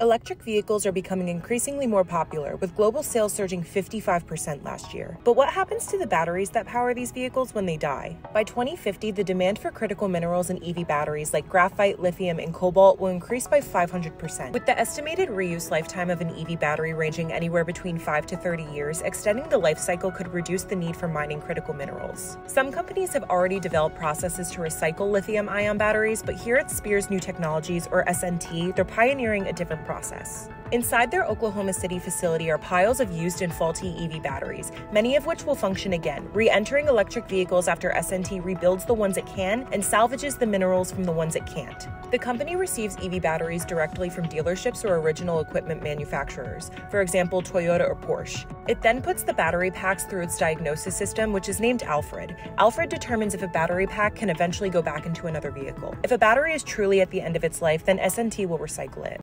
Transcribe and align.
Electric 0.00 0.40
vehicles 0.44 0.86
are 0.86 0.92
becoming 0.92 1.26
increasingly 1.26 1.84
more 1.84 2.04
popular, 2.04 2.54
with 2.56 2.76
global 2.76 3.02
sales 3.02 3.32
surging 3.32 3.64
55% 3.64 4.64
last 4.64 4.94
year. 4.94 5.18
But 5.24 5.32
what 5.32 5.48
happens 5.48 5.86
to 5.88 5.98
the 5.98 6.06
batteries 6.06 6.50
that 6.50 6.66
power 6.66 6.94
these 6.94 7.10
vehicles 7.10 7.52
when 7.52 7.66
they 7.66 7.76
die? 7.76 8.16
By 8.32 8.44
2050, 8.44 9.10
the 9.10 9.24
demand 9.24 9.58
for 9.58 9.72
critical 9.72 10.06
minerals 10.06 10.50
in 10.50 10.62
EV 10.62 10.86
batteries 10.86 11.32
like 11.32 11.48
graphite, 11.48 11.98
lithium, 11.98 12.38
and 12.38 12.54
cobalt 12.54 13.00
will 13.00 13.08
increase 13.08 13.48
by 13.48 13.60
500%. 13.60 14.52
With 14.52 14.66
the 14.66 14.78
estimated 14.78 15.30
reuse 15.30 15.72
lifetime 15.72 16.10
of 16.10 16.20
an 16.20 16.30
EV 16.30 16.60
battery 16.60 16.94
ranging 16.94 17.32
anywhere 17.32 17.64
between 17.64 17.98
5 17.98 18.24
to 18.26 18.36
30 18.36 18.64
years, 18.72 19.00
extending 19.02 19.48
the 19.48 19.58
life 19.58 19.80
cycle 19.80 20.12
could 20.12 20.32
reduce 20.32 20.62
the 20.62 20.76
need 20.76 20.94
for 20.94 21.08
mining 21.08 21.40
critical 21.40 21.74
minerals. 21.74 22.38
Some 22.46 22.70
companies 22.70 23.12
have 23.14 23.24
already 23.24 23.58
developed 23.58 23.96
processes 23.96 24.48
to 24.52 24.60
recycle 24.60 25.10
lithium 25.10 25.48
ion 25.48 25.76
batteries, 25.76 26.22
but 26.22 26.36
here 26.36 26.54
at 26.54 26.70
Spiers 26.70 27.10
New 27.10 27.18
Technologies, 27.18 27.88
or 27.90 28.04
SNT, 28.04 28.76
they're 28.76 28.84
pioneering 28.84 29.48
a 29.48 29.52
different 29.52 29.87
process. 29.88 30.50
Inside 30.70 31.10
their 31.10 31.24
Oklahoma 31.24 31.72
City 31.72 31.98
facility 31.98 32.50
are 32.50 32.58
piles 32.58 33.00
of 33.00 33.10
used 33.10 33.40
and 33.40 33.50
faulty 33.50 33.96
EV 34.04 34.22
batteries, 34.22 34.70
many 34.92 35.16
of 35.16 35.24
which 35.24 35.46
will 35.46 35.54
function 35.54 35.94
again, 35.94 36.28
re 36.34 36.50
entering 36.50 36.88
electric 36.88 37.26
vehicles 37.26 37.68
after 37.68 37.88
SNT 37.96 38.44
rebuilds 38.44 38.84
the 38.84 38.92
ones 38.92 39.16
it 39.16 39.24
can 39.24 39.66
and 39.72 39.82
salvages 39.82 40.36
the 40.36 40.44
minerals 40.44 40.92
from 40.92 41.04
the 41.04 41.12
ones 41.22 41.36
it 41.36 41.46
can't. 41.46 41.88
The 42.10 42.18
company 42.18 42.54
receives 42.54 42.98
EV 43.02 43.22
batteries 43.22 43.64
directly 43.64 44.10
from 44.10 44.28
dealerships 44.28 44.84
or 44.84 44.96
original 44.96 45.40
equipment 45.40 45.82
manufacturers, 45.82 46.70
for 46.90 47.00
example, 47.00 47.40
Toyota 47.40 47.88
or 47.88 47.96
Porsche. 47.96 48.44
It 48.68 48.82
then 48.82 49.00
puts 49.00 49.22
the 49.22 49.32
battery 49.32 49.70
packs 49.70 50.04
through 50.04 50.24
its 50.24 50.36
diagnosis 50.36 50.94
system, 50.94 51.32
which 51.32 51.48
is 51.48 51.60
named 51.60 51.82
Alfred. 51.82 52.36
Alfred 52.58 52.90
determines 52.90 53.32
if 53.32 53.42
a 53.42 53.48
battery 53.48 53.86
pack 53.86 54.14
can 54.16 54.28
eventually 54.28 54.68
go 54.68 54.82
back 54.82 55.06
into 55.06 55.28
another 55.28 55.50
vehicle. 55.50 55.94
If 56.04 56.12
a 56.12 56.18
battery 56.18 56.52
is 56.52 56.62
truly 56.62 57.00
at 57.00 57.10
the 57.10 57.22
end 57.22 57.36
of 57.36 57.44
its 57.44 57.62
life, 57.62 57.86
then 57.86 57.98
SNT 57.98 58.46
will 58.46 58.58
recycle 58.58 59.06
it. 59.06 59.16